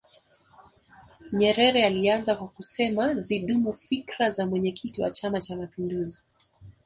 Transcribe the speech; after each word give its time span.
nyerere 1.33 1.85
alianza 1.85 2.35
kwa 2.35 2.47
kusema 2.47 3.13
zidumu 3.15 3.73
fikra 3.73 4.29
za 4.29 4.45
mwenyekiti 4.45 5.01
wa 5.01 5.11
chama 5.11 5.41
cha 5.41 5.55
mapinduzi 5.55 6.21